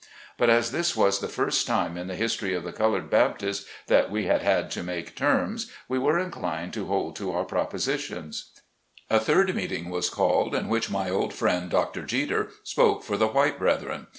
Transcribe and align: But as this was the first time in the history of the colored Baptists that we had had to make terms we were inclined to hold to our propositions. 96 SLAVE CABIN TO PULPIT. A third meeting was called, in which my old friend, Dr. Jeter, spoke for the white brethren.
But 0.35 0.49
as 0.49 0.71
this 0.71 0.95
was 0.95 1.19
the 1.19 1.27
first 1.27 1.67
time 1.67 1.95
in 1.95 2.07
the 2.07 2.15
history 2.15 2.55
of 2.55 2.63
the 2.63 2.71
colored 2.73 3.07
Baptists 3.07 3.69
that 3.85 4.09
we 4.09 4.25
had 4.25 4.41
had 4.41 4.71
to 4.71 4.81
make 4.81 5.15
terms 5.15 5.71
we 5.87 5.99
were 5.99 6.17
inclined 6.17 6.73
to 6.73 6.87
hold 6.87 7.15
to 7.17 7.31
our 7.31 7.45
propositions. 7.45 8.45
96 8.47 8.47
SLAVE 8.47 8.65
CABIN 8.65 8.97
TO 8.97 9.07
PULPIT. 9.09 9.21
A 9.21 9.25
third 9.25 9.55
meeting 9.77 9.89
was 9.91 10.09
called, 10.09 10.55
in 10.55 10.69
which 10.69 10.89
my 10.89 11.11
old 11.11 11.35
friend, 11.35 11.69
Dr. 11.69 12.01
Jeter, 12.01 12.49
spoke 12.63 13.03
for 13.03 13.15
the 13.15 13.27
white 13.27 13.59
brethren. 13.59 14.07